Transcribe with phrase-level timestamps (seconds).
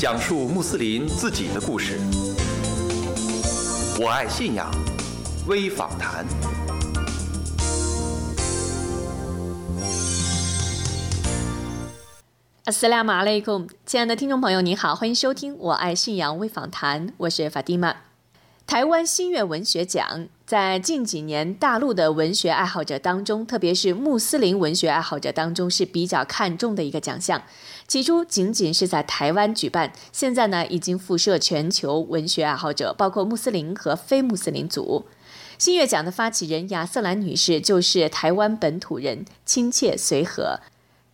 [0.00, 2.00] 讲述穆斯林自己的故事。
[4.00, 4.70] 我爱信仰
[5.46, 6.24] 微访谈。
[12.64, 17.96] 阿斯拉马雷贡，亲爱的听众朋友，你好，欢迎收听《我爱信仰微访谈》，我是法蒂玛。
[18.66, 27.40] 台湾新月文学奖在近几年大陆的文学爱好者当中，特别是穆斯林文学爱好者当中是比较看重的一个奖项。
[27.86, 35.04] 起初仅仅是在台湾举办，现在呢已经辐射全球文学爱好者，包括穆斯林和非穆斯林族。
[35.56, 40.58] 新月奖的发起人亚瑟兰女士就是台湾本土人，亲切随和。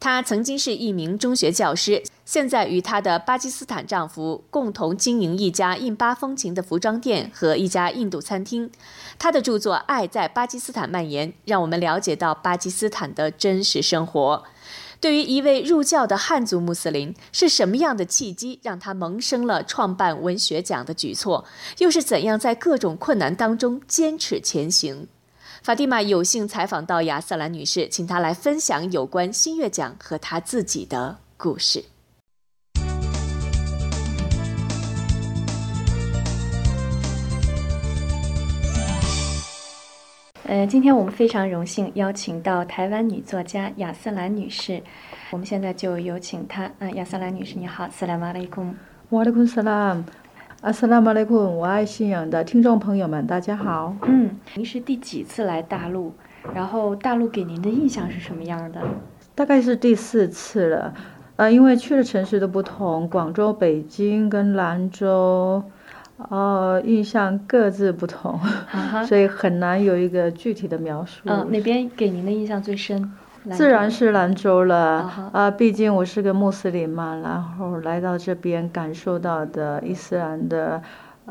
[0.07, 8.71] 她曾经是一名中学教师，现在与她的巴基斯坦丈夫共同经营一家印巴风情的服装店和一家印度餐厅。
[9.19, 14.45] 她的著作《爱在巴基斯坦蔓延》，让我们了解到巴基斯坦的真实生活。
[15.01, 21.45] 对于一位入教的汉族穆斯林，是什么样的契机让他萌生了创办文学奖的举措？
[21.79, 25.09] 又是怎样在各种困难当中坚持前行？
[25.67, 31.85] 法蒂玛有幸采访到亚瑟兰女士，请她来分享有关新月奖和她自己的故事。
[40.45, 44.81] 呃，今天我们非常荣幸邀请到台湾女作家亚瑟兰女士，
[45.33, 46.71] 我们现在就有请她。
[46.79, 48.73] 嗯，亚瑟兰女士，你好，斯拉马雷贡。
[49.11, 50.01] 瓦勒昆斯拉，
[50.63, 53.95] 阿斯拉马雷库，我爱信仰的听众朋友们，大家好。
[54.03, 56.13] 嗯，您是第几次来大陆？
[56.55, 58.81] 然后大陆给您的印象是什么样的？
[59.35, 60.95] 大概是第四次了。
[61.37, 65.63] 呃，因为去的城市都不同，广州、北京跟兰州，
[66.31, 68.41] 呃，印象各自不同，
[69.07, 71.21] 所以很难有一个具体的描述。
[71.27, 73.13] 嗯，哪边给您的印象最深？
[73.53, 75.31] 自然是兰州了。
[75.33, 80.83] 啊，毕竟我是个穆斯林嘛，然后来到这边感受到的伊斯兰的。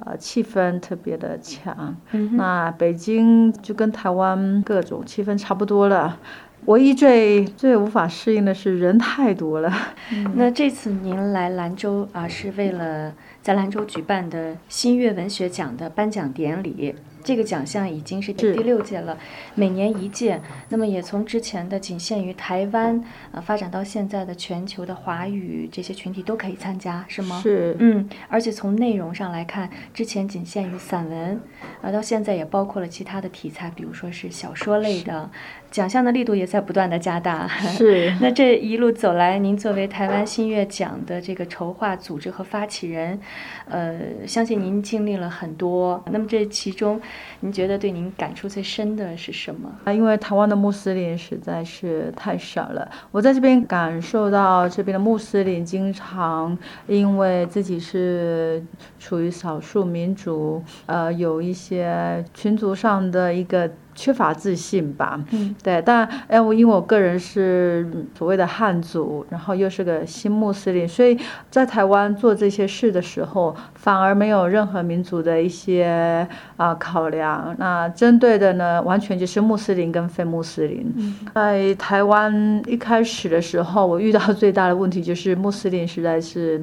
[0.05, 1.95] 呃，气氛特别的强。
[2.33, 6.17] 那北京就跟台湾各种气氛差不多了，
[6.65, 9.71] 唯一最最无法适应的是人太多了。
[10.35, 16.93] 那这次您来兰州啊，是为了在兰州举办的新月文学奖的颁奖典礼。
[17.25, 19.17] 这个奖项已经是第六届了，
[19.55, 20.39] 每年一届。
[20.69, 27.41] 那么也从之前的仅限于台湾，呃，发展到现在的全球的华语这些群体都可以参加，是吗？
[27.41, 27.75] 是。
[27.79, 31.41] 嗯，而且从内容上来看，之前仅限于散文，
[31.81, 35.29] 呃，到现在也包括了其他的题材，比如说是小说类的。
[35.71, 37.47] 奖项的力度也在不断的加大。
[37.47, 38.13] 是。
[38.21, 43.19] 那这一路走来，您作为台湾新月奖的这个筹划组织和发起人，
[43.67, 46.01] 呃，相信您经历了很多。
[46.11, 47.01] 那么这其中，
[47.41, 49.69] 您觉得对您感触最深的是什么？
[49.83, 52.89] 啊，因为台湾的穆斯林实在是太少了。
[53.11, 58.63] 我在这边感受到这边的穆斯林经常因为自己是
[58.99, 63.69] 处于少数民族，呃，有一些群族上的一个。
[63.95, 71.17] 缺乏自信吧，嗯，对，但哎，我因为我个人是所谓的汉族，然后又是个新穆斯林，所以
[71.49, 77.55] 在台湾做这些事的时候，反而没有任何民族的一些啊考量。
[77.57, 80.93] 那针对的呢，完全就是穆斯林跟非穆斯林。
[81.33, 86.61] 在台湾一开始的时候，我遇到最大的问题就是穆斯林实在是。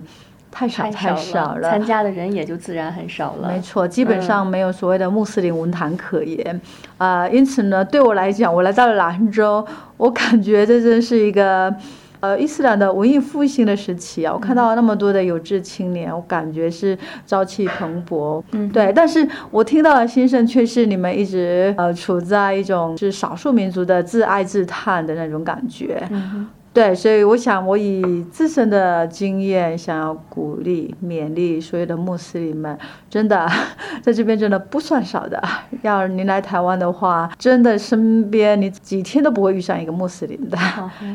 [0.53, 3.49] 太少太少了，参加的人也就自然很少了。
[3.49, 6.61] 没错，基本上没有所谓的穆斯林文坛可言，
[6.99, 11.75] 啊，因此呢，对我来讲，我来到了兰州，我感觉这真是一个，
[12.21, 14.33] 呃，伊斯兰的文艺复兴的时期啊！
[14.33, 16.97] 我看到那么多的有志青年，我感觉是
[17.27, 18.43] 朝气蓬勃。
[18.53, 26.07] 嗯，对，但是我听到的心声却是你们一直呃处在一种是少数民族的自爱自叹的那种感觉。
[26.11, 32.78] 嗯对，所以我想，我以自身的经验，想要鼓励、勉励所有的穆斯林们，
[33.10, 33.47] 真的，
[34.00, 35.38] 在这边真的不算少的。
[35.82, 40.56] 要您来台湾的话，真的身边你几天都不会遇上一个穆斯林的。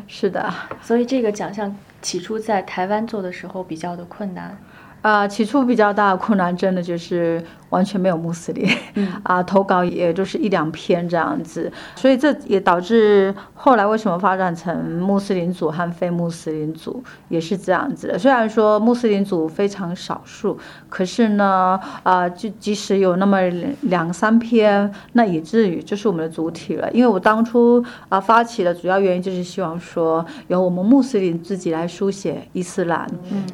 [0.06, 0.47] 是的，
[0.79, 4.55] 所以这个奖项起初在台湾做的时候比较的困难。
[5.02, 7.43] 啊，起初比较大的困难，真的就是。
[7.69, 8.69] 完全没有穆斯林，
[9.23, 18.17] 啊，投稿也就是一两篇这样子，所以这也导致后来为什么发展成穆斯林组和非穆斯林组也是这样子的。
[18.17, 23.41] 虽然说穆斯林组非常少数，可是呢，啊，就即使有那么
[23.81, 26.90] 两三篇，那以至于就是我们的主体了。
[26.91, 33.05] 因为我当初啊发起的主要原因就是希望说由我们穆斯林自己来书写伊斯兰，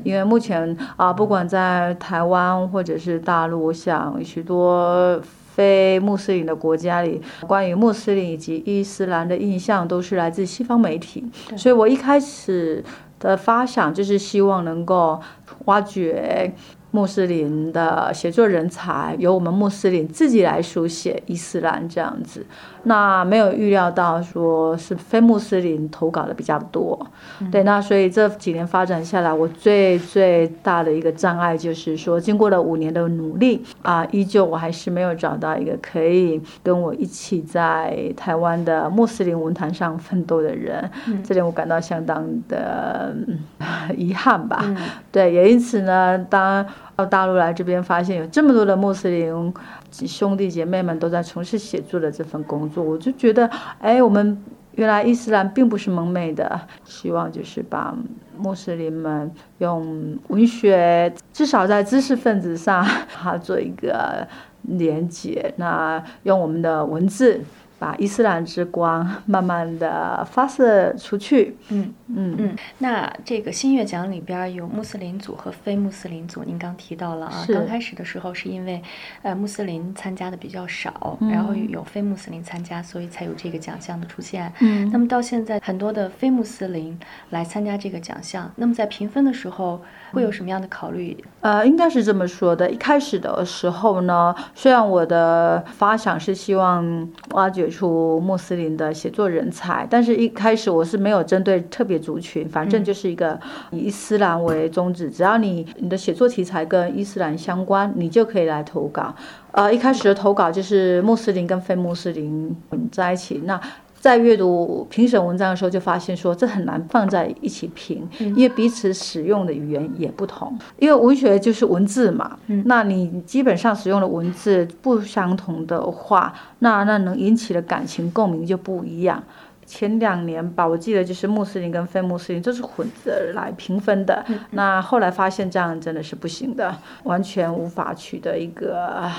[0.03, 4.02] 因为目前啊不管在台湾或者是大陆，我想。
[4.23, 5.21] 许多
[5.55, 11.23] 非穆斯林的国家里，关于穆斯林以及伊斯兰的印象都是来自西方媒体，
[11.55, 12.83] 所以我一开始
[13.19, 15.21] 的发想就是希望能够
[15.65, 16.53] 挖掘。
[16.93, 22.45] 穆斯林的写作人才由我们穆斯林自己来书写伊斯兰这样子，
[22.83, 27.07] 那没有预料到说是非穆斯林投稿的比较多，
[27.51, 40.87] 对，那所以这几年发展下来，我最最大的一个障碍就是说，经过了五年的努力啊，依旧我还是没有找到一个可以跟我一起在台湾的穆斯林文坛上奋斗的人，
[41.23, 43.15] 这点我感到相当的
[43.97, 44.63] 遗憾吧。
[45.11, 46.63] 对，也因此呢，当
[46.95, 49.53] 到大陆来这边，发现有这么多的穆斯林
[49.91, 53.49] 兄弟姐妹们都在从事写作的这份工作，我就觉得，
[53.79, 54.37] 哎，我们
[54.75, 56.59] 原来伊斯兰并不是蒙昧的。
[56.83, 57.95] 希望就是把
[58.37, 64.27] 穆斯林们用文学，至少在知识分子上， 它做一个
[64.63, 65.53] 连接。
[65.57, 67.41] 那用我们的文字。
[67.83, 71.57] 把伊斯兰之光 慢慢的发射出去。
[71.67, 72.55] 嗯嗯嗯。
[72.77, 77.45] 那这个新月奖里边有穆斯林组和非穆斯林组，您刚提到了啊。
[77.49, 78.81] 刚开始的时候是因为，
[79.21, 84.49] 呃，穆斯林参加的比较少，然后有非穆斯林参加，所以才有这个奖项的出现。
[84.61, 84.89] 嗯。
[84.89, 86.97] 那么到现在，很多的非穆斯林
[87.31, 89.81] 来参加这个奖项，那么在评分的时候
[90.13, 91.21] 会有什么样的考虑？
[91.41, 92.71] 呃，应该是这么说的。
[92.71, 97.72] 一开始的时候呢，虽然我的发想是希望挖掘。
[97.73, 103.39] 出穆斯林的写作人才，但是一开始我是没有针对特别族群，反正就是一个
[103.71, 109.15] 以伊斯兰为宗旨，只要你你的写作题材跟伊斯兰相关，你就可以来投稿。
[109.51, 113.59] 呃，一开始的投稿就是穆斯林跟非穆斯林混在一起，那。
[114.03, 120.59] 在阅读评审文章的时候，就发现说这很难放在一起评，因为彼此使用的语言也不同。
[120.77, 129.23] 因为文学就是文字嘛，那你基本上使用的文字不相同的话，那那能引起的感情共鸣就不一样。
[129.65, 134.21] 前两年吧，我记得就是穆斯林跟非穆斯林都是混着来评分的，
[134.51, 139.09] 那后来发现这样真的是不行的，完全无法取得一个。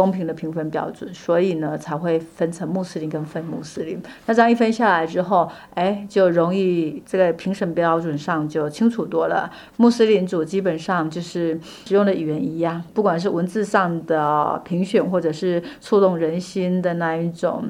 [0.00, 4.02] 公平的评分标准，所以呢才会分成穆斯林跟非穆斯林。
[4.24, 9.50] 那这样一分下来之后，哎，就容易这个评审标准上就清楚多了。
[9.76, 17.62] 穆斯林组基本上就是使用的语言一样，不管是文字上的评选，或者是触动人心的那一种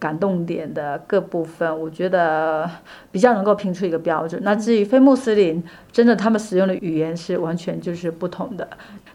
[0.00, 2.68] 感动点的各部分，我觉得
[3.12, 4.40] 比较能够评出一个标准。
[4.42, 8.66] 那至于非穆斯林，真的他们使用的语言是完全就是不同的。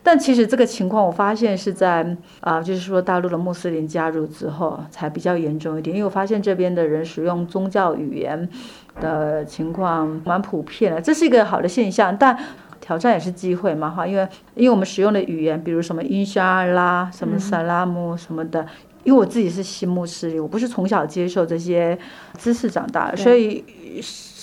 [0.05, 2.05] 但其实这个情况，我发现是在
[2.41, 5.95] 啊，就是说大陆的穆斯林加入之后才比较严重一点。
[5.95, 8.49] 因为我发现这边的人使用宗教语言
[8.99, 12.15] 的情况蛮普遍的，这是一个好的现象。
[12.17, 12.37] 但
[12.81, 18.67] 挑战也是机会嘛，哈，因为因为我们使用的语言，比如什么伊沙拉、什么萨拉姆什么的，
[19.05, 21.97] 因为我自己是西穆斯林，我不是从小接受这些
[22.37, 23.63] 知识长大的，所以。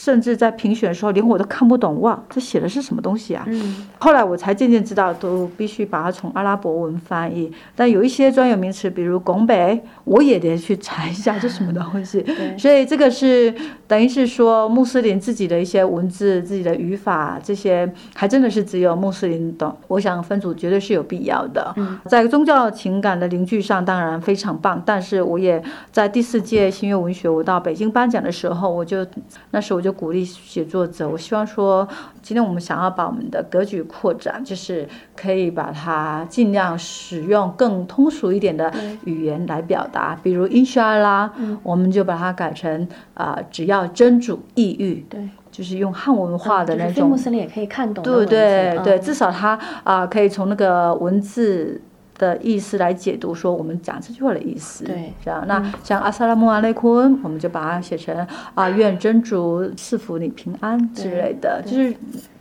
[0.02, 3.44] 甚至在评选的时候，连我都看不懂，哇，这写的是什么东西啊？
[3.46, 7.52] 嗯，后来我才渐渐知道，都必须把它从阿拉伯文翻译。
[7.76, 12.24] 但有一些专有名词，比如拱北，我也得去查一下这什么东西。
[12.56, 13.54] 所以这个是
[13.90, 19.76] 等于是说穆斯林自己的一些文字、自己的语法这些，还真的是只有穆斯林懂。
[19.88, 21.74] 我想分组绝对是有必要的。
[22.06, 24.82] 在宗教情感的凝聚上，当然非常棒。
[24.86, 29.06] 但是我也在第四届新月文学，我到北京颁奖的时候，我就
[29.50, 29.90] 那时我就。
[29.90, 31.86] 鼓励写作者，我希望说，
[32.22, 38.72] 今天我们想要把我们的格局扩展，就是可以把它尽量使用更通俗一点的
[39.04, 41.30] 语言来表达，比如英沙拉，
[41.64, 51.80] 我们就把它改成啊，只要真主抑郁，对，就是用汉文化的那种，穆斯林也可以看懂，对对对，至少他啊可以从那个文字。
[52.18, 55.42] 的意思来解读，说我们讲这句话的意思，对，这样。
[55.46, 58.14] 那像阿萨拉穆阿雷坤，我们就把它写成
[58.54, 61.96] 啊，愿真主赐福你平安之类的，就是。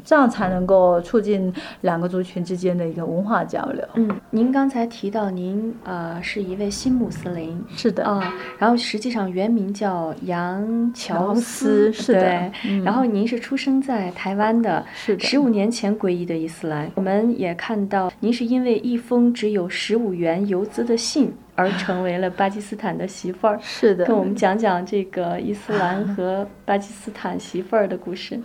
[0.10, 3.88] 这样才能够促进两个族群之间的一个文化交流。
[3.94, 12.52] 嗯，您刚才提到您呃是一位新穆斯林，是的啊，然后实际上原名叫杨乔斯，是的。
[12.84, 15.24] 然后您是出生在台湾的，是的。
[15.24, 23.60] 十五年前皈依的伊斯兰，我们也看到您是因为一封只有十五元邮资的信而成为了巴基斯坦的媳妇儿。
[23.62, 28.40] 是的，跟我们讲讲这个伊斯兰和巴基斯坦媳妇儿的故事。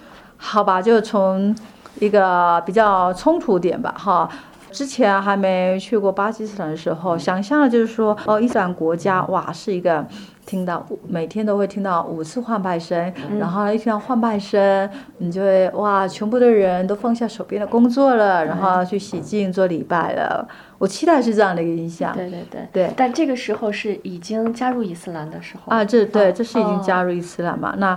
[0.47, 1.57] 好吧，就从
[2.01, 4.29] 一个比较冲突点吧，哈。
[4.71, 10.05] 之前还没去过巴基斯坦的时候，想象的就是说，哦，伊斯兰国家，哇，是一个
[10.45, 20.47] 听到每天都会听到五次换拜声，然后一听到换拜声，你就会哇，全部的人都放下手边的工作了，然后去洗净做礼拜了。
[20.79, 22.13] 我期待是这样的一个印象。
[22.13, 22.93] 对对对对。
[22.97, 27.77] 但这个时候是已经加入伊斯兰的时候啊，这对，这是已经加入伊斯兰嘛？
[27.79, 27.97] 那。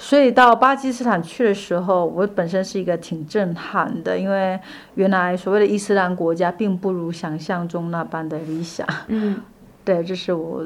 [0.00, 4.58] 所以到巴基斯坦去的时候，我本身是一个挺震撼的，因为
[4.94, 8.86] 原来所谓的伊斯兰国家并不如想象中那般的理想。
[9.08, 9.40] 嗯，
[9.84, 10.64] 对，这是我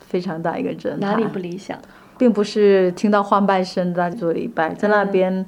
[0.00, 1.00] 非常大一个震撼。
[1.00, 1.78] 哪里不理想？
[2.18, 5.46] 并不是听到换拜声在做礼拜，在那边，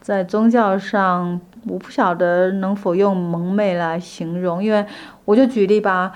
[0.00, 4.84] 在宗教上，我不晓得能否用蒙昧来形容，因为
[5.26, 6.12] 我就举例吧，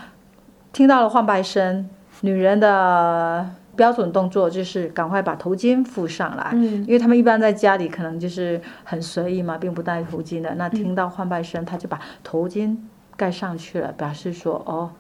[0.72, 1.88] 听到了换拜声，
[2.22, 3.50] 女人的。
[3.76, 10.54] 标准动作就是赶快把头巾覆上来，因为他们一般在家里可能就是很随意嘛，并不戴头巾的。
[10.54, 12.76] 那听到换拜声，他就把头巾
[13.16, 14.90] 盖上去了，表示说哦，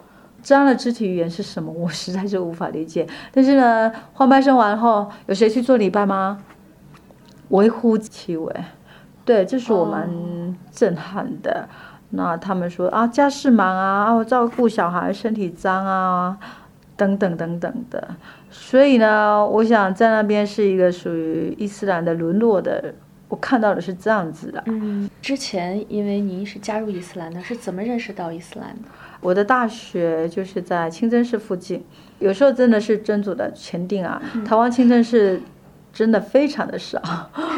[0.42, 1.72] 这样的肢体语言是什么？
[1.72, 3.06] 我实在是无法理解。
[3.32, 6.38] 但是呢，换拜声完后，有谁去做礼拜吗？
[7.48, 8.52] 微乎其微。
[9.24, 10.08] 对，这是我蛮
[10.70, 11.68] 震撼的。
[12.10, 16.36] 那他们说啊，家事忙啊，我照顾小孩，身体脏啊。
[16.96, 18.14] 等等等等的，
[18.56, 22.94] 所以呢，我想在那边是一个属于伊斯兰的沦落的，
[23.28, 24.62] 我看到的是这样子的。
[24.66, 28.88] 嗯，之前因为您是加入伊斯兰的，是怎么认识到伊斯兰的？
[29.20, 31.84] 我的大学就是在清真寺附近，
[32.20, 35.40] 有时候真的是真主的前定啊，台湾清真寺
[35.92, 37.02] 真的非常的少。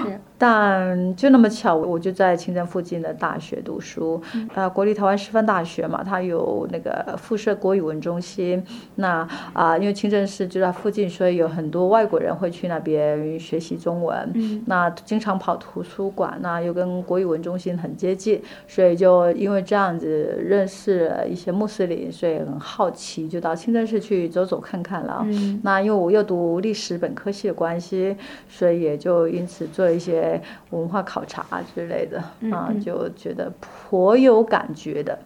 [0.02, 0.18] 是。
[0.38, 4.20] 但就那么巧，我就在清真附近的大学读书，
[4.54, 8.62] 呃，国立台湾师范大学嘛，它有那个附设国语文中心。
[8.96, 14.62] 那啊，因为清真寺就在附近，所以有很多外国人会去那边学习中文。
[14.66, 25.26] 那经常跑图书馆，那又跟国语文中心很接近，所以就因为这样子认识了一些穆斯林，所以很好奇，就到清真寺去走走看看了。
[25.62, 28.14] 那因为我又读历史本科系的关系，
[28.50, 30.25] 所以也就因此做一些。
[30.70, 35.18] 文化考察之类的啊，就觉得颇有感觉的，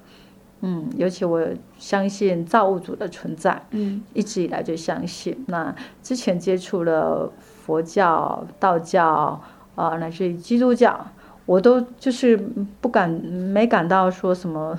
[0.60, 1.40] 嗯，尤其我
[1.78, 5.44] 相信造物主的存在，嗯，一直以来就相信。
[5.48, 7.30] 那之前接触了
[7.64, 9.40] 佛教、道教
[9.74, 11.06] 啊，乃至于基督教，
[11.46, 12.36] 我都就是
[12.80, 14.78] 不敢没感到说什么。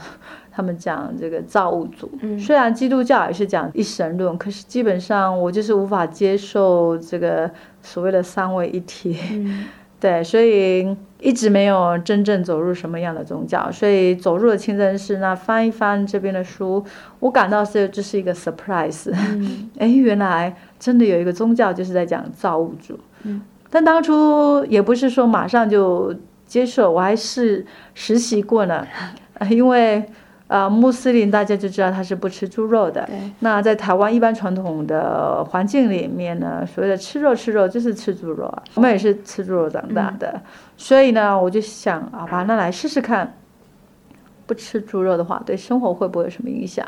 [0.54, 7.50] 他们讲这个造物主，虽然基督教也是讲一神论，可是基本上我就是无法接受这个
[7.82, 9.18] 所谓的三位一体。
[10.02, 16.84] 对，所以一直没有真正走入什么样的宗教，所以走入了清真寺，那翻一翻这边的书，
[17.20, 19.14] 我感到是这是一个 surprise，
[19.78, 23.00] 哎，原来真的有一个宗教就是在讲造物主，
[23.70, 26.14] 但当初也不是说马上就
[26.48, 28.86] 接受，我还是实习过呢，
[29.50, 30.04] 因为。
[30.52, 33.08] 呃，穆斯林大家就知道他是不吃猪肉的。
[33.40, 38.64] 那在台湾一般传统的环境里面呢，所谓的吃肉吃肉就是吃猪肉啊。
[38.74, 40.42] 我们也是吃猪肉长大的，
[40.76, 43.34] 所以呢，我就想好吧那来试试看，
[44.46, 46.86] 不吃猪肉的话，对生活会不会有什么影响？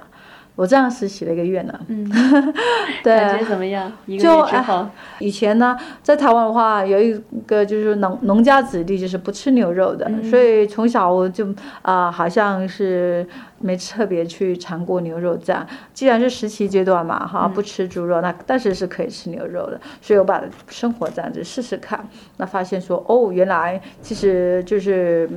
[0.56, 2.08] 我这样实习了一个月呢，嗯，
[3.04, 3.92] 对，感觉怎么样？
[4.06, 11.48] 一个月之后，以前呢，在台湾的话，有一个就是农农家子弟就是不吃牛肉的，所以从小我就
[11.82, 15.66] 啊，好像是没特别去尝过牛肉这样。
[15.92, 22.08] 既然是实习阶段嘛，哈，不吃猪肉，那但是是可以吃牛肉的，所以我把生活这样子试试看，
[22.38, 25.28] 那发现说，哦，原来其实就是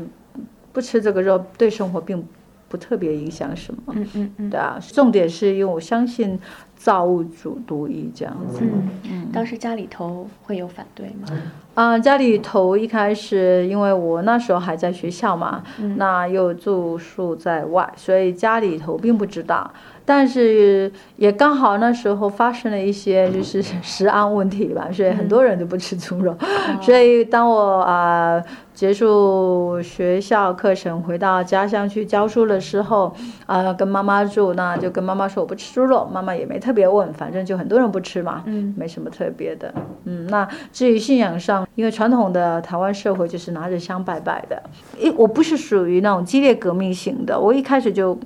[0.75, 2.23] 不吃这个肉对生活并。
[2.69, 6.39] 不特别影响什么，嗯嗯嗯，对啊，重点是因为我相信
[6.77, 8.59] 造物主独一这样子。
[8.63, 11.29] 嗯嗯，当时家里头会有反对吗？
[11.75, 15.63] 啊，家里头一开始，因为我那时候还在学校嘛，
[15.97, 19.71] 那又住宿在外，所以家里头并不知道。
[20.09, 26.37] 但是也刚好那时候发生了一些就是食安问题吧，所以很多人都不吃猪肉。
[26.81, 28.41] 所以当我啊
[28.76, 33.11] 结束学校课程回到家乡去教书的时候，
[33.47, 39.73] 啊跟妈妈住，那就跟妈妈说我不吃猪肉，妈妈也没特别问，反正就很多人不吃嘛，嗯，没什么特别的。
[40.04, 44.62] 嗯，那至于信仰上，因为传统的台湾社会就是拿着香拜拜的，
[44.99, 48.18] 一我不是属于那种激烈革命型的，我一开始就。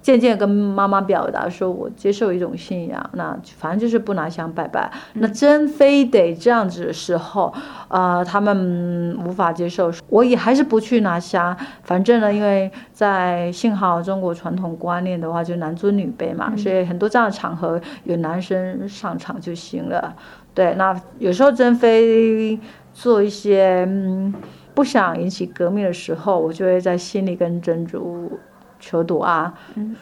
[0.00, 4.90] 渐渐跟妈妈表达说，我接受一种信仰，那反正就是不拿香拜拜。
[5.14, 7.52] 那真非得这样子的时候，
[7.88, 11.54] 呃，他们无法接受，我也还是不去拿香。
[11.82, 20.14] 反正呢，因为在幸好中国传统观念的话，就男尊女卑嘛，所以很多这样的场合有男生上场就行了。
[20.54, 22.58] 对，那有时候真非
[22.94, 24.32] 做一些嗯
[24.74, 28.38] 不想引起革命的时候，我就会在心里跟真主。
[28.78, 29.52] 求读啊，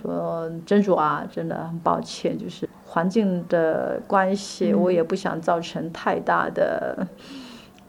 [0.01, 7.07] 说真主啊，真的很抱歉，就是环境的关系，我也不想造成太大的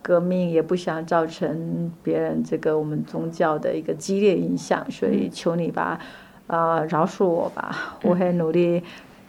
[0.01, 5.99] 革命，也不想造成别人这个我们宗教的一个激烈影响，所以求你吧，
[6.47, 8.81] 啊，饶恕我吧，我会努力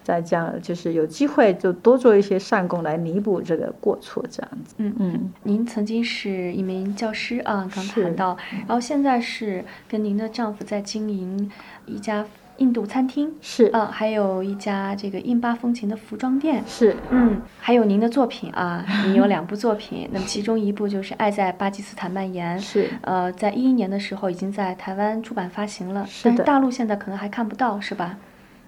[0.09, 4.75] 再这样就是有机会就多做一些善功来弥补这个过错，这样子。
[4.79, 11.53] 嗯嗯，您曾经是一名教师啊，刚谈到，然后现在是跟您的丈夫在经营
[11.85, 12.25] 一家
[12.57, 16.65] 印度餐厅，是啊，还有一家这个印巴风情的服装店。
[16.67, 28.17] 是，嗯，还有您的作品啊， 您有两部作品，那么其中一部就是《爱在巴基斯坦蔓延》，是呃，在一一年的时候已经在台湾出版发行了，是但是大陆现在可能还看不到，是吧？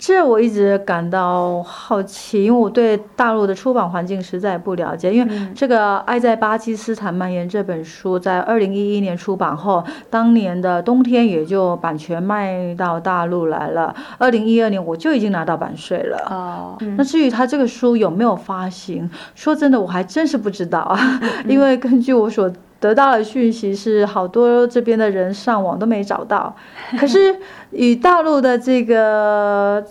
[0.01, 5.13] 这我一直感到好奇，因为我对大陆的出版环境实在不了解。
[5.13, 13.95] 因为嗯这个《爱在巴基斯坦蔓延》这本书在二零一一年出版后，当年的冬天也就版权卖到大陆来了。
[14.17, 16.27] 二零一二年我就已经拿到版税了。
[16.31, 21.21] 哦，嗯那至于他这个书有没有发行，说真的，我还真是不知道啊。
[21.47, 26.55] 因为根据我所得到的讯息是，好多这边的人上网都没找到。
[26.99, 27.37] 可是
[27.71, 29.85] 以大陆的这个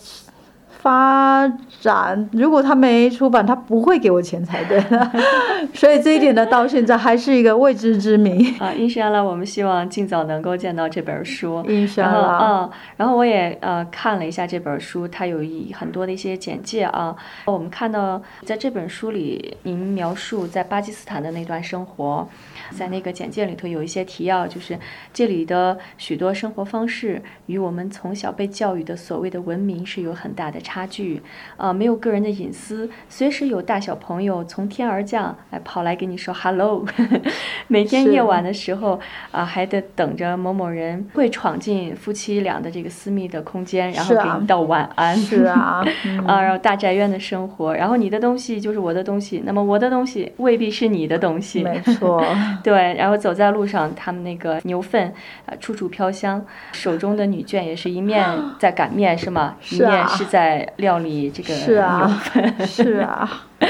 [0.82, 1.46] 发
[1.82, 4.82] 展，如果他没出版，他不会给我钱才对。
[5.76, 8.56] 所以这一点呢，到现在还是一个未知之谜。
[8.60, 11.62] 啊，印象了，我们希望尽早能够见到这本书。
[11.68, 17.14] 印象然后，了，嗯，然后我也呃看了一下这本书，它有一很多的一些简介啊。
[17.46, 22.26] 我们看到在这本书里，您描述在巴基斯坦的那段生活，
[22.72, 24.80] 在那个简介里头有一些提要，就是
[25.14, 31.22] 这里的许多生活方式与我们从小被教育的所谓的文明是有很大的差距。
[31.58, 36.86] 呃，没有个人的隐私，随时有大小朋友从天而降，哎，跑来跟你说 hello。
[37.68, 39.00] 每天夜晚的时候
[39.32, 45.16] 啊、还得等着某某人会闯进夫妻俩的这个私密的空间，然后给你道晚安。
[45.16, 51.64] 是啊， 嗯啊，然后大宅院的生活，然后你的东西就是我的东西，那么我的东西未必是你的东西。
[51.64, 52.24] 没错，
[52.64, 55.14] 对，然后走在路上，他们那个牛粪
[55.46, 58.26] 啊、处处飘香，手中的女眷也是一面
[58.60, 59.56] 在擀面是吗？
[59.70, 62.22] 一是啊面是在料理这个是啊，
[62.66, 63.30] 是啊。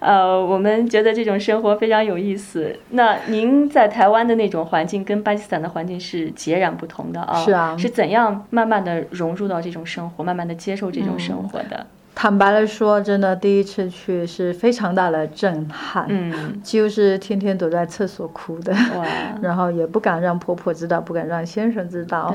[0.00, 2.78] 呃，我们觉得这种生活非常有意思。
[2.90, 7.42] 那您在台湾的那种环境跟巴基斯坦的环境是截然不同的啊。
[7.42, 11.86] 是啊是怎样慢慢的融入到这种生活，慢慢的接受这种生活的？
[12.14, 19.04] 坦白的说，真的第一次去是非常大的震撼，嗯，就是天天躲在厕所哭的，哇，
[19.42, 22.34] 然后也不敢让婆婆知道，不敢让先生知道，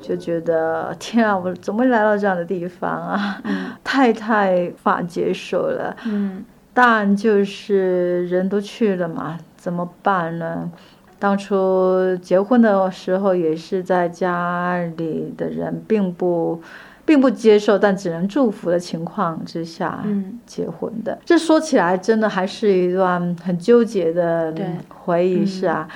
[0.00, 3.40] 就觉得天啊，我怎么会来到这样的地方啊？
[3.44, 5.94] 嗯 太太无法接受了。
[6.06, 10.70] 嗯但就是人都去了嘛，怎么办呢？
[11.18, 16.62] 当初结婚的时候，也是在家里的人并不
[17.08, 21.18] 并不接受，但只能祝福的情况之下嗯结婚的。
[21.24, 24.54] 这说起来，真的还是一段很纠结的
[24.90, 25.88] 回忆，是啊。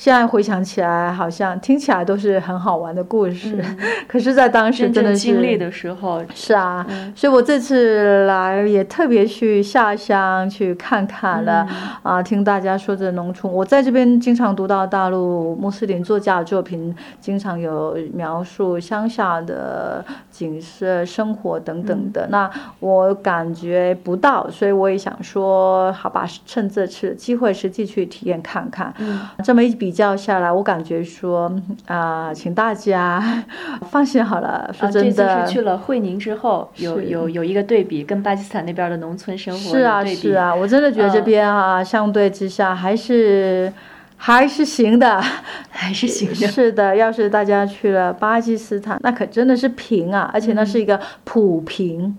[0.00, 3.76] 现在回想起来，好像听起来都是很好玩的故事，嗯。
[4.08, 7.12] 可是，在当时真的是经历的时候，是啊，嗯。
[7.14, 11.76] 所以我这次来也特别去下乡去看看了、嗯。
[12.14, 28.94] 啊，听大家说这农村，我在这边经常读到大陆穆斯林作家的作品，经常有描述乡下的景色、生活等等的，那我感觉不到，所以我也想说，好吧，趁这次机会实际去体验看看。
[28.96, 29.20] 嗯。
[29.44, 31.50] 这么一比较下来，我感觉说
[31.86, 33.20] 啊、请大家
[33.90, 35.44] 放心好了，说啊，这次真的。
[35.44, 43.72] 是去了会宁之后，有有有一个对比，跟巴基斯坦那边的农村生活是啊，是啊，我真的觉得这嗯边啊，相对之下还是
[44.16, 45.20] 还是行的，
[45.70, 46.46] 还是行的。
[46.46, 52.16] 是的，要是大家去了巴基斯坦，那可真的是贫啊，而且那是一个普贫，嗯，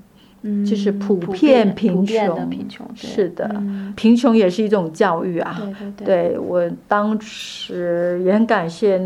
[0.66, 5.56] 就是普普遍贫穷贫穷，是的嗯贫穷也是一种教育啊。
[5.60, 9.00] 对对对，对我当时也很感谢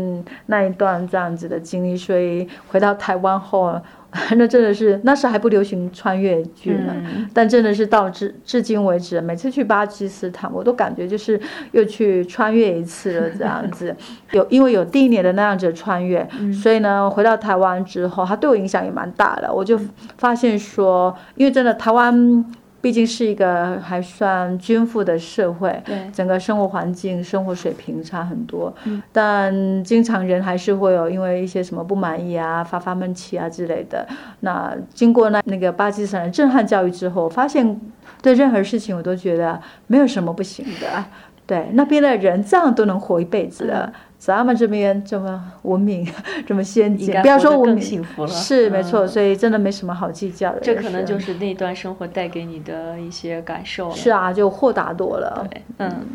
[0.46, 3.78] 那一段这样子的经历，所以回到台湾后，
[4.36, 11.38] 那真的是那时还不流行穿越剧呢，嗯但真的是到至至今为止，每次去巴基斯坦，我都感觉就是
[11.72, 13.94] 又去穿越一次了这样子。
[14.32, 19.52] 有因为有第一年的那样子的穿越，嗯所以呢，回到台湾之后，它对我影响也蛮大的。
[19.52, 19.78] 我就
[20.18, 22.44] 发现说，因为真的台湾。
[22.86, 34.06] 毕竟是一个还算均富的社会，对整个生活环境、生活水平差很多，嗯但经常人还是会有因为一些什么不满意啊、发发闷气啊之类的。
[34.38, 37.80] 那经过那那个巴基斯坦的震撼教育之后，发现
[38.22, 41.04] 对任何事情我都觉得没有什么不行的。
[41.44, 46.06] 对，那边的人这样都能活一辈子了，咱们这边这么文明、
[46.46, 48.28] 这么先进不要说文明，幸福了。
[48.28, 50.60] 是没错，嗯所以真的没什么好计较的。
[50.60, 53.94] 这可能就是那段生活带给你的一些感受了。
[53.94, 55.46] 是啊，就豁达多了。
[55.50, 56.06] 对，嗯，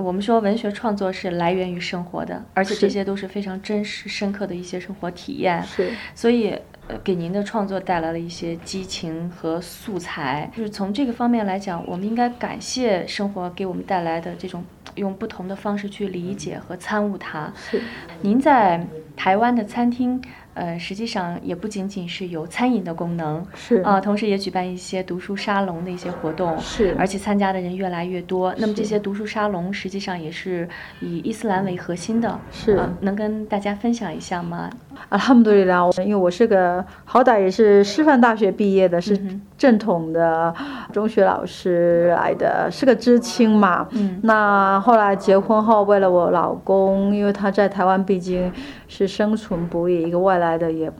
[0.00, 5.62] 我们说文学创作是来源于生活的，而且这些都是非常真实、深刻的一些生活体验。
[5.62, 6.56] 是所以，
[6.86, 10.50] 呃，给您的创作带来了一些激情和素材。
[10.56, 17.52] 就是从这个方面来讲，我们应该感谢生活给我们带来的这种用不同的方式去理解和参悟它。
[17.56, 17.80] 是
[18.22, 20.22] 您在台湾的餐厅，
[20.58, 28.52] 呃，实际上也不仅仅是有餐饮的功能，是啊，同时也举办一些读书沙龙的一些活动，是而且参加的人越来越多。
[28.58, 30.68] 那么这些读书沙龙实际上也是
[31.00, 34.68] 以伊斯兰为核心的，是呃能跟大家分享一下吗？
[35.10, 40.54] 阿拉姆多里拉，因为我是个好歹也是师范大学毕业的，是嗯正统的
[40.92, 43.86] 中学老师来的，是个知青嘛。
[43.90, 48.50] 嗯那后来结婚后，为了我老公，因为他在台湾毕竟
[48.86, 50.90] 是生存不易，一个外来的也。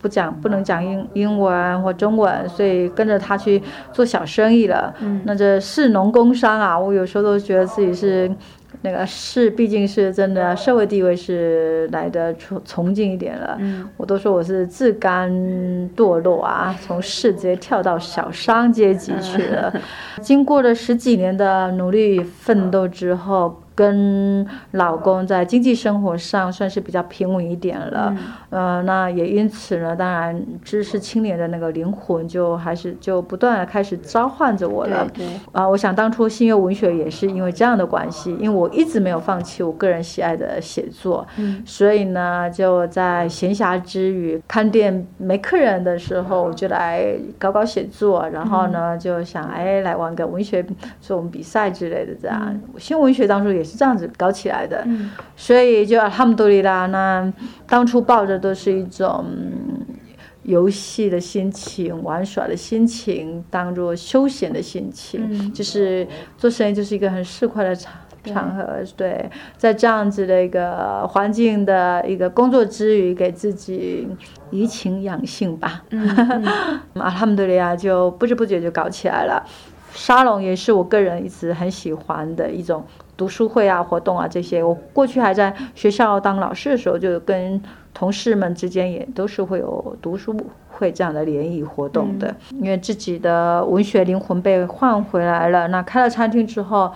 [0.00, 4.94] 不讲不能讲英英文或中文，所以跟着他去做小生意了。
[5.00, 8.30] 嗯那这士农工商啊，我有时候都觉得自己是
[8.84, 13.56] 那个士，毕竟是真的社会地位是来的崇崇敬一点了。
[13.58, 15.32] 嗯我都说我是自甘
[15.96, 19.72] 堕落啊，从士直接跳到小商阶级去了。
[20.20, 28.16] 经过了十几年的努力奋斗之后，跟老公在经济生活上算是比较平稳一点了。
[28.50, 35.06] 呃，那也因此呢，当然知识青年的那个灵魂就还是就不断的开始召唤着我了。
[35.12, 41.62] 对对，啊，我想当初新月文学也是因为这样的关系，因为我一直没有放弃我个人喜爱的写作，嗯。
[41.66, 52.60] 所以呢，就在闲暇之余，看店没客人的时候，我就来搞搞写作，然后呢，就想哎来玩个文学这种比赛之类的，这样。
[52.78, 57.32] 新文学当初也是这样子搞起来的，嗯所以就阿哈姆杜里拉，那
[57.66, 59.86] 当初抱着都是一种嗯
[60.42, 67.92] 游戏的心情、玩耍的心情，当做休闲的心情，嗯就是做生意就是一个很适快的场。
[68.26, 74.08] 场合对，在这样子的一个环境的一个工作之余，给自己
[74.50, 75.82] 怡情养性吧。
[75.90, 76.08] 嗯
[76.96, 79.44] 阿哈姆杜里亚就不知不觉就搞起来了。
[79.92, 82.82] 沙龙也是我个人一直很喜欢的一种
[83.16, 84.62] 读书会啊、活动啊这些。
[84.62, 87.60] 我过去还在学校当老师的时候，就跟
[87.92, 90.36] 同事们之间也都是会有读书
[90.70, 92.34] 会这样的联谊活动的。
[92.60, 96.92] 因为自己的文学灵魂被换回来了，那开了餐厅之后。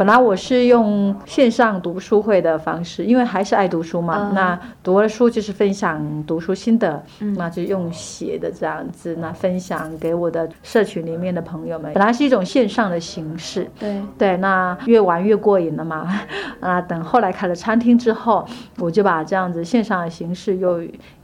[0.00, 4.30] 本来我是用线上读书会的方式，因为还是爱读书嘛。
[4.30, 7.02] 嗯那读了书就是分享读书心得，
[7.36, 11.92] 那就用写的这样子，那分享给我的社群里面的朋友们。
[11.92, 16.08] 本来是一种线上的形式，对，对，那越玩越过瘾了嘛。
[16.60, 20.80] 啊，等后来开了餐厅之后，我就把这样子线上的形式又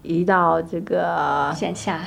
[0.07, 1.99] 移到这个线下，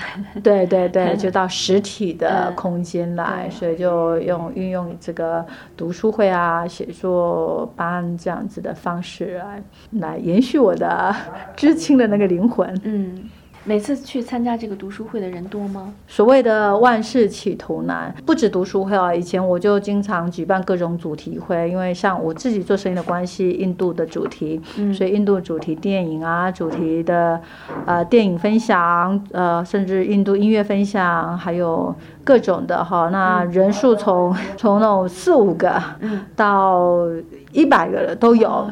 [0.43, 3.51] 对 对对， 就到实体的嗯空间来，对。
[3.51, 9.63] 所以就用运用这个读书会啊、写作班这样子的方式来
[9.99, 11.13] 来延续我的
[11.55, 12.73] 知青的那个灵魂。
[12.83, 13.29] 嗯，
[13.69, 15.93] 每次去参加这个读书会的人多吗？
[16.07, 24.59] 所谓的万事起头难，不止读书会啊，以前我就经常举办各种主题会，因为像我自己做生意的关系，印度的主题，
[24.91, 27.39] 所以印度主题电影啊，主题的
[27.85, 35.79] 呃电影分享，呃甚至印度音乐分享，还有各种的哈，那人数从从那种四五个
[36.35, 37.05] 到
[37.51, 38.67] 一百个的都有。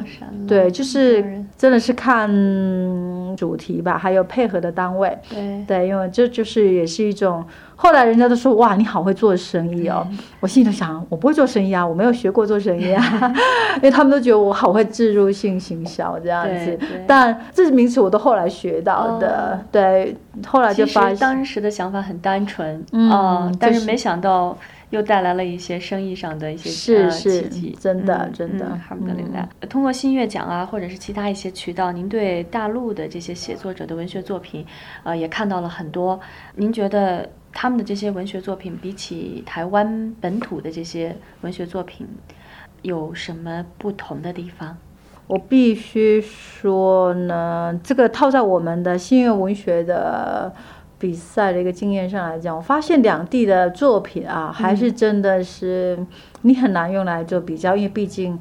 [0.48, 1.22] 对，就是
[1.56, 2.28] 真的是看
[3.36, 5.16] 主题吧，还有配合的单位。
[5.28, 7.44] 对，对，因为这就是也是一种，
[7.76, 10.06] 后来人家都说哇，你好会做生意哦。
[10.10, 13.02] 嗯我心里头想，我不会做生意啊，我没有学过做生意啊，
[13.76, 16.78] 因为他们都觉得我好会植入性行销这样子。
[17.08, 21.16] 但这名词我都后来学到的，对，后来就其实发现。
[21.16, 24.56] 当时的想法很单纯，嗯哦但是没想到
[24.90, 29.48] 又带来了一些生意上的一些奇迹，真的嗯真的嗯好的，领带。
[29.68, 34.64] 通过新月奖啊，或者是其他一些渠道，您对大陆的这些写作者的文学作品，
[35.02, 36.18] 呃，也看到了很多。
[36.56, 42.06] 您觉得他们的这些文学作品，比起台湾本土的这些文学作品，
[42.82, 44.76] 有什么不同的地方？
[45.26, 50.50] 我必须说呢，这个套在我们的新月文学的
[50.98, 55.98] 比赛的一个经验上来讲，我发现两地的作品啊，还是真的是
[56.42, 58.38] 你很难用来做比较，因为毕竟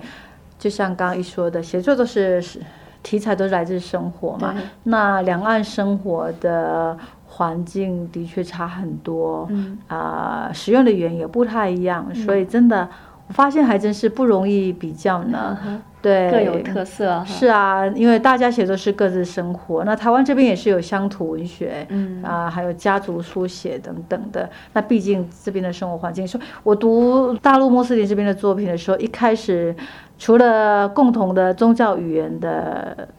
[0.58, 2.60] 就像刚刚一说的，写作都是是
[3.04, 9.78] 题材都是来自生活嘛，那两岸生活的环境的确差很多，嗯。
[9.88, 12.90] 啊、使用的语言也不太一样，所以真的。
[13.28, 17.22] 我发现还真是不容易比较呢，嗯对，各有特色。
[17.26, 24.50] 是啊，因为大家写作是各自生活，那台湾这边也是有乡土文学，嗯啊，还有家族书写等等的。
[24.72, 29.76] 那毕竟这边的生活环境，说我读大陆穆斯林这边的作品的时候，一开始
[30.18, 33.10] 除了共同的宗教语言的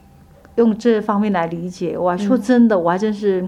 [0.54, 3.46] 用这方面来理解，我还说真的，我还真是。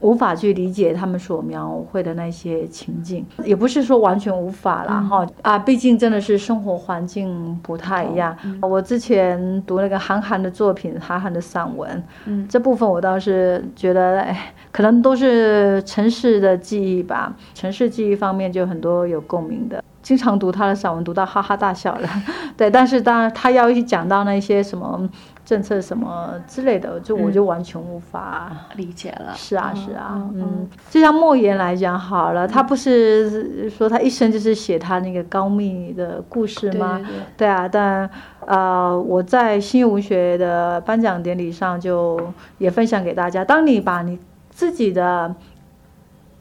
[0.00, 8.36] 无法去理解他们所描绘的那些情境，也不是说完全无法啦，哈啊，毕竟真的是生活环境不太一样。
[8.62, 19.82] 我之前读那个韩寒的作品，韩寒的散文，嗯，这部分我倒是觉得，哎，可能都是城市的记忆吧，城市记忆方面就很多有共鸣的。
[20.00, 22.08] 经常读他的散文，读到哈哈大笑了。
[22.56, 25.06] 对，但是当然他要一讲到那些什么
[25.48, 29.32] 政策什么之类的，就我就完全无法理解了。
[29.34, 37.00] 是啊，是啊，嗯，就像莫言来讲好了，他不是说他一生就是写他那个高密的故事吗？
[37.34, 38.10] 对啊，但
[38.44, 42.20] 呃，我在新月文学的颁奖典礼上就
[42.58, 44.18] 也分享给大家，当你把你
[44.50, 45.34] 自己的。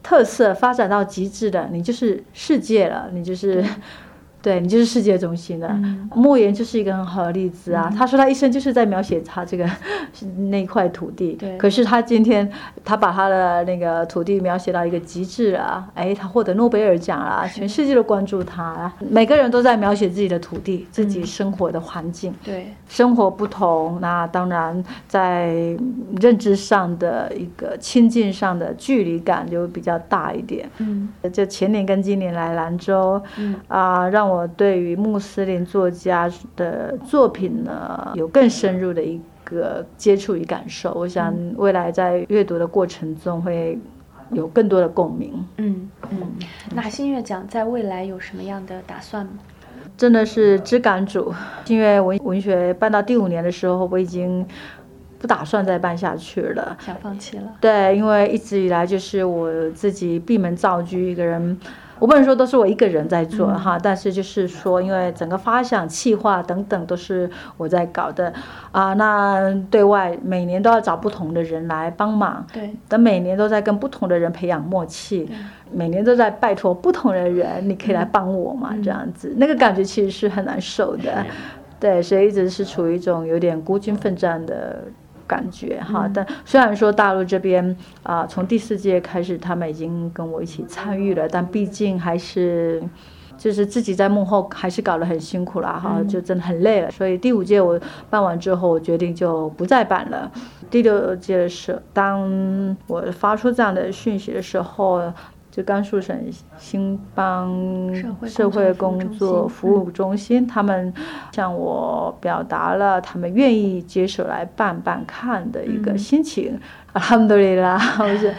[0.03, 3.61] 特色发展到极致的，你就是世界了，你就是。
[4.39, 5.67] 对你就是世界中心的，
[6.15, 7.91] 莫言就是一个很好的例子啊。
[7.97, 9.67] 他说他一生就是在描写他这个
[10.49, 11.57] 那块土地，对。
[11.57, 12.49] 可是他今天
[12.85, 18.91] 他把他的那个土地描写到一个极致啊，哎，他获得诺贝尔奖了，全世界都关注他。
[19.09, 22.33] 每个人都在描写自己的土地，自己生活的环境。
[22.43, 25.75] 对，生活不同，那当然在
[26.21, 30.69] 认知上的一个亲近上的距离感就比较大一点。
[30.77, 34.26] 嗯，就前年跟今年来兰州，嗯啊让。
[34.29, 40.93] 我对于穆斯林作家的作品呢，有更深入的一个接触与感受。
[40.93, 43.79] 我想未来在阅读的过程中会
[44.31, 45.33] 有更多的共鸣。
[45.57, 46.17] 嗯嗯，
[46.75, 49.33] 那新月奖在未来有什么样的打算吗？
[49.97, 51.33] 真的是知感主，
[51.65, 54.45] 新月文文学办到第五年的时候，我已经
[55.17, 57.53] 不打算再办下去了，想放弃了。
[57.59, 61.57] 对，因为一直以来就是我自己闭门造车一个人。
[61.99, 68.33] 我不能说都是我一个人在做哈，但是就是说，因为整个发想、企划等等都是我在搞的
[68.71, 68.93] 啊。
[68.93, 75.29] 那对外每年都要找不同的人来帮忙，对，等每年都在跟不同的人培养默契，
[75.71, 78.75] 每年都在拜托不同的人，你可以来帮我嘛？
[78.83, 81.25] 这样子，那个感觉其实是很难受的，
[81.79, 84.83] 对，所以一直是处于一种有点孤军奋战的。
[85.27, 92.81] 感觉哈，但虽然说大陆这边啊，从第四届开始，他们已经跟我一起参与了，但毕竟还是
[93.37, 96.89] 就是自己在幕后还是搞得很辛苦了哈，就真的很累了。
[96.89, 100.31] 所以第五届我办完之后，我决定就不再办了。
[100.71, 105.13] 第六届的时候，当我发出这样的讯息的时候。
[105.57, 106.15] 就甘肃省
[106.59, 107.51] 兴邦
[108.27, 110.93] 社会工作服务中心，他们
[111.31, 116.59] 向我表达了他们愿意接手来办办看的一个心情。
[116.93, 118.31] 他们都来了，我是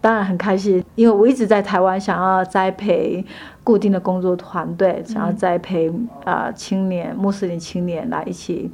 [0.00, 3.22] 当然很开心，因为我一直在台湾想要栽培
[3.62, 5.92] 固定的工作团队，想要栽培
[6.24, 8.70] 啊青年穆斯林青年来一起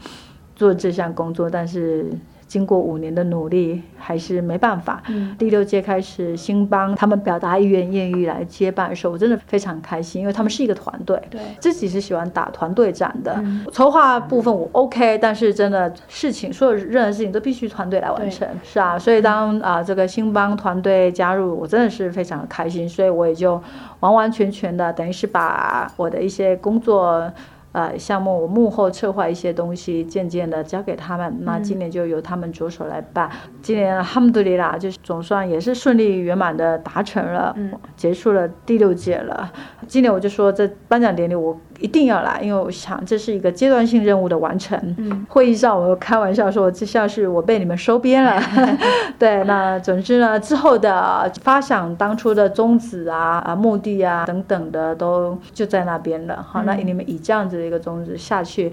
[0.55, 2.13] 做这项工作，但是。
[2.49, 5.03] 经过五年的努力，还是没办法。
[5.39, 11.21] 第六届开始，兴邦他们表达意愿，愿意来接办的时候，我真的非常开心，因为他们是一个团队。
[11.31, 13.39] 对，自己是喜欢打团队战的。
[13.71, 18.49] 筹划部分我 OK，但是真的事情，所有任何事情都必须团队来完成。
[18.65, 23.63] 是啊，所以当啊这个兴邦团队加入，我真的是非常的开心，所以我也就
[24.01, 27.31] 完完全全的等于是把我的一些工作。
[27.79, 31.33] 呃，项目我幕后策划一些东西，渐渐的交给他们。
[31.43, 33.31] 那今年就由他们着手来办。
[33.63, 37.55] 今年哈姆杜里拉就是总算也是顺利圆满的达成了，
[37.95, 39.49] 结束了第六届了。
[39.87, 41.57] 今年我就说这颁奖典礼我。
[41.79, 44.79] 一定要来，因为我想这是一个阶段性任务的完成。
[44.99, 48.41] 嗯，会议上我开玩笑说，这像是我被你们收编了。
[49.19, 56.43] 对，那总之呢，之后的发想、当初的宗旨啊、啊目的啊等等的，都就在那边了。
[56.43, 58.73] 好，那你们以这样子的一个宗旨下去，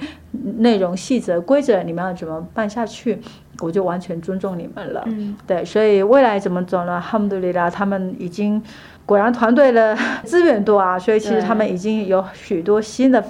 [0.57, 3.21] 内容细则规则你们要怎么办下去，
[3.61, 5.03] 我就完全尊重你们了。
[5.05, 6.99] 嗯，对，所以未来怎么走呢？
[6.99, 8.61] 哈姆杜里拉他们已经。
[9.05, 13.23] 果然团队的 资源多啊，所以其实他们已经有许多新的。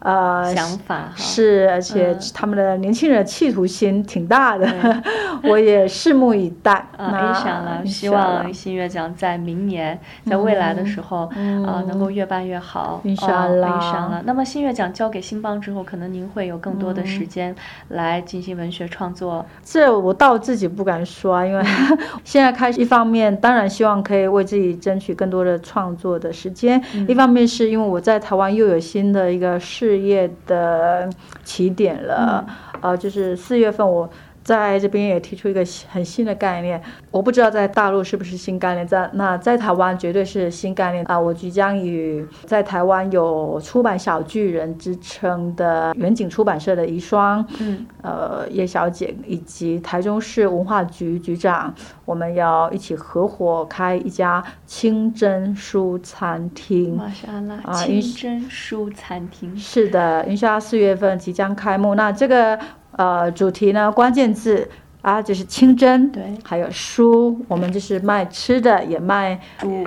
[0.00, 4.66] 呃，想法是，而且他们的年轻人企图心挺大的，
[5.44, 6.86] 我也拭目以待。
[6.96, 11.30] 啊，想了，希望新月奖在明年，在未来的时候，
[11.66, 13.02] 啊，能够越办越好。
[13.04, 14.22] 印象了，印象了。
[14.24, 17.54] 那么新月奖交给新邦之后，可能您会有更多的时间
[17.88, 19.44] 来进行文学创作。
[19.62, 21.62] 这我倒自己不敢说，因为
[22.24, 29.89] 现在开始，一方面当然希望可以为自己争取更多的创作的时间，一方面是因为我在台湾又有新的一个事。
[29.90, 31.10] 事业的
[31.42, 32.46] 起点了，
[32.80, 34.08] 呃，就是四月份我。
[34.50, 36.82] 在这边也提出一个很新的概念，
[37.12, 41.16] 我不知道在大陆是不是新概念，在那在台湾绝对是新概念啊！
[41.16, 51.72] 我即将与在台湾有出版小巨人之称的远景出版社的遗孀，嗯，呃叶小姐以及台中市文化局局长，
[52.04, 56.96] 我们要一起合伙开一家清真书餐厅。
[56.96, 62.58] 马上啦，清真书餐厅是的，云霄四月份即将开幕，那这个。
[63.00, 64.68] 呃，主题呢，关键字
[65.00, 69.40] 啊，就是清真，对，还有书，我们就是卖吃的，也卖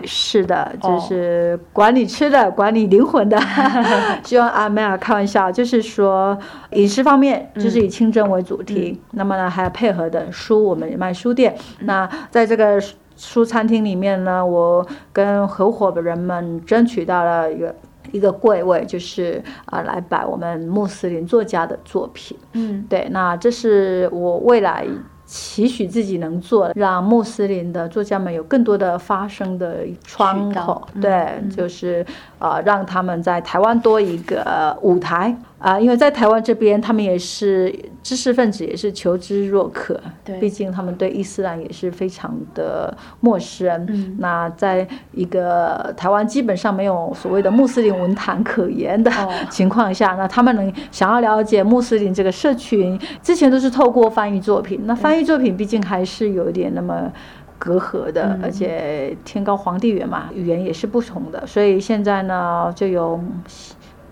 [0.03, 3.39] 是的，就是管理吃的，管理灵魂的。
[4.25, 6.35] 希望阿妹啊开玩笑，就是说
[6.71, 11.55] 饮食方面就是以清真为主题，那么呢，还有配合的书，我们也卖书店。
[11.81, 12.81] 那在这个
[13.15, 17.75] 书餐厅里面呢，我跟合伙的人们争取到了一个。
[18.13, 22.37] 一个柜位就是啊，来摆我们穆斯林作家的作品。
[22.53, 24.87] 嗯，对，那这是我未来
[25.25, 30.87] 期许自己能做，让穆斯林的作家们有更多的发声的窗口。
[31.01, 32.05] 对，就是
[32.37, 35.35] 啊，让他们在台湾多一个舞台。
[35.63, 37.73] 啊，因为在台湾这边，他们也是
[38.03, 39.97] 知识分子，也是求知若渴。
[40.25, 43.85] 对，毕竟他们对伊斯兰也是非常的陌生。
[43.87, 49.09] 嗯，那在一个台湾基本上没有所谓的穆斯林文坛可言的
[49.49, 54.81] 情况下，那他们能想要了解穆斯林这个社群，之前都是透过翻译作品。
[54.83, 57.09] 那翻译作品毕竟还是有一点那么
[57.57, 61.47] 隔阂的，而且天高皇帝远嘛，语言也是不同的。
[61.47, 63.17] 所以现在呢，就有。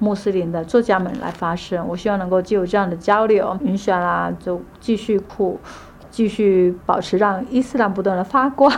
[0.01, 5.59] 穆斯林的作家们来发声，我希望能够就有这样的交流，允许啦，就继续哭。
[6.09, 8.69] 继续保持让伊斯兰不断的发光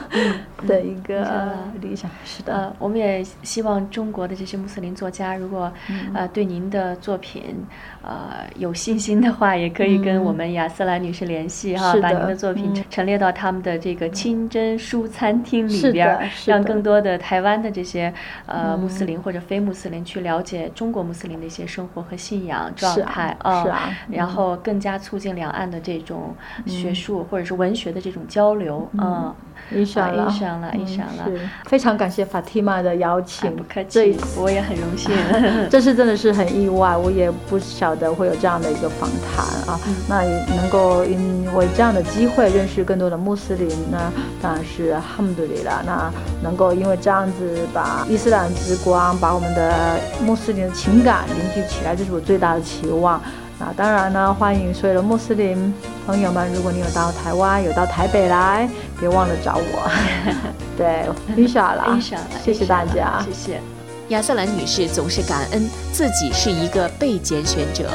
[0.68, 2.54] 的一个理想，是的。
[2.54, 5.72] 呃，我们也希望中国的这些穆斯林作家，如果
[6.14, 7.66] 呃对您的作品
[8.02, 18.14] 呃有信心的话，也可以跟我们雅斯兰女士联系哈，把您的作品陈列到他们的这个清真书餐厅里边，让更多的台湾的这些
[18.46, 27.14] 呃穆斯林或者非穆斯林去了解中国穆斯林的一些生活和信仰状态啊，然后更加促进两岸的这种学术。
[27.30, 29.34] 或者是文学的这种交流，嗯，
[29.72, 30.30] 印象了，
[30.74, 31.26] 印象了。
[31.66, 35.12] 非常感谢法蒂玛的邀请，不客气，我也很荣幸。
[35.70, 39.80] 这次真的是很意外，我也不晓得会有这样的一个访谈啊。
[40.08, 44.12] 那也能够因为这样的机会认识更多的穆斯林呢，
[44.42, 45.84] 当然是哈姆杜里了。
[45.86, 46.12] 那
[46.42, 53.22] 能够因为这样子把伊斯兰之光，把我们的穆斯林的情感凝聚起来，这是我最大的期望。
[53.66, 55.74] 那当然呢，欢迎所有的穆斯林
[56.06, 58.68] 朋友们，如果你有到台湾，有到台北来，
[59.00, 59.90] 别忘了找我。
[60.78, 61.06] 对，
[61.38, 61.98] 伊莎拉，
[62.44, 63.62] 谢谢大家，谢谢。
[64.10, 67.90] 亚瑟兰女士总是感恩自己是一个被拣选者，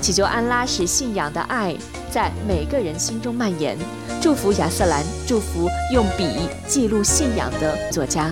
[0.00, 1.74] 祈求安拉使信仰的爱
[2.08, 3.76] 在每个人心中蔓延，
[4.20, 8.30] 祝福亚瑟兰，祝福用笔记录信仰的作家。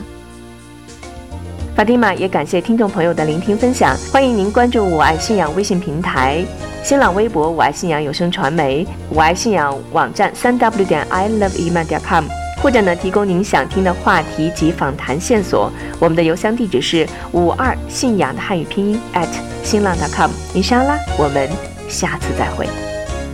[1.75, 6.45] 法蒂玛也感谢听众朋友的聆听分享，欢迎您关注我爱信仰微信平台、
[6.88, 12.24] 新浪微博我爱信仰有声传媒、我爱信仰网站三 w 点 i love iman 点 com，
[12.62, 15.70] 或者呢提供您想听的话题及访谈线索。
[16.01, 19.29] 我们的邮箱地址是五二信仰的汉语拼音 at
[19.62, 20.31] 新浪 com。
[20.55, 21.46] 伊莎拉，我们
[21.90, 22.66] 下次再会。